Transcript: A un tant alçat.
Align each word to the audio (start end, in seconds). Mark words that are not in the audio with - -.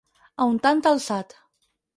A 0.45 0.47
un 0.53 0.57
tant 0.63 0.81
alçat. 0.93 1.37